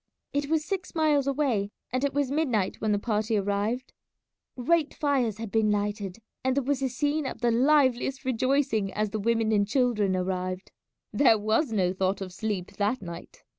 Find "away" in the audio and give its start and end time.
1.27-1.69